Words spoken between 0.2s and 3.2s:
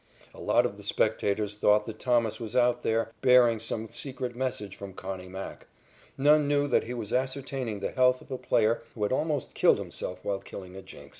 A lot of the spectators thought that Thomas was out there,